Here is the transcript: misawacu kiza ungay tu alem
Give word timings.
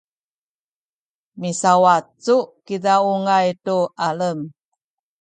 misawacu 1.39 2.37
kiza 2.65 2.93
ungay 3.11 3.49
tu 3.65 3.77
alem 4.07 4.39